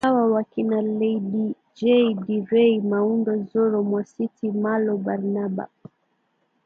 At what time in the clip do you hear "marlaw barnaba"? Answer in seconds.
4.51-5.69